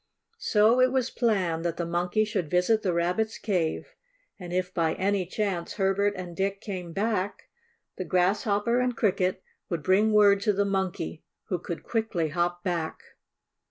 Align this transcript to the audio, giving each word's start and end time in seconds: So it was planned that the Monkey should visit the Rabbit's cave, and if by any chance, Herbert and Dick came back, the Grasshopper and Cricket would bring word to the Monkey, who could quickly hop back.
So 0.39 0.79
it 0.81 0.91
was 0.91 1.11
planned 1.11 1.63
that 1.63 1.77
the 1.77 1.85
Monkey 1.85 2.25
should 2.25 2.49
visit 2.49 2.81
the 2.81 2.91
Rabbit's 2.91 3.37
cave, 3.37 3.89
and 4.39 4.51
if 4.51 4.73
by 4.73 4.95
any 4.95 5.27
chance, 5.27 5.73
Herbert 5.73 6.15
and 6.17 6.35
Dick 6.35 6.59
came 6.59 6.91
back, 6.91 7.43
the 7.97 8.03
Grasshopper 8.05 8.79
and 8.79 8.97
Cricket 8.97 9.43
would 9.69 9.83
bring 9.83 10.11
word 10.11 10.41
to 10.41 10.53
the 10.53 10.65
Monkey, 10.65 11.23
who 11.49 11.59
could 11.59 11.83
quickly 11.83 12.29
hop 12.29 12.63
back. 12.63 13.03